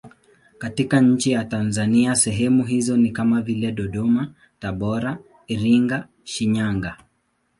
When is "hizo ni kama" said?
2.65-3.41